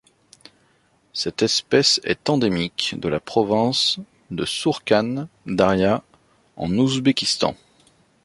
[1.13, 3.97] Cette espèce est endémique de la province
[4.31, 6.03] de Sourkhan-Daria
[6.55, 7.53] en Ouzbékistan.